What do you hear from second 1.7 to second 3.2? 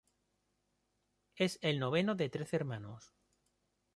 noveno de trece hermanos.